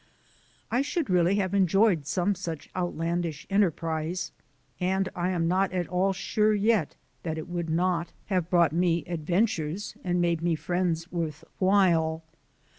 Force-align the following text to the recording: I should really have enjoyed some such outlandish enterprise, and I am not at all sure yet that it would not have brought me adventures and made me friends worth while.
I 0.71 0.81
should 0.81 1.11
really 1.11 1.35
have 1.35 1.53
enjoyed 1.53 2.07
some 2.07 2.33
such 2.33 2.71
outlandish 2.75 3.45
enterprise, 3.51 4.31
and 4.79 5.07
I 5.15 5.29
am 5.29 5.47
not 5.47 5.71
at 5.73 5.87
all 5.89 6.11
sure 6.11 6.55
yet 6.55 6.95
that 7.21 7.37
it 7.37 7.47
would 7.47 7.69
not 7.69 8.11
have 8.25 8.49
brought 8.49 8.73
me 8.73 9.05
adventures 9.05 9.93
and 10.03 10.19
made 10.19 10.41
me 10.41 10.55
friends 10.55 11.11
worth 11.11 11.43
while. 11.59 12.23